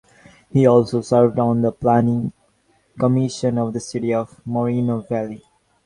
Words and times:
He 0.49 0.65
also 0.65 1.01
served 1.01 1.37
on 1.37 1.61
the 1.61 1.71
Planning 1.71 2.33
Commission 2.99 3.59
of 3.59 3.71
the 3.71 3.79
City 3.79 4.15
of 4.15 4.41
Moreno 4.47 5.01
Valley. 5.01 5.43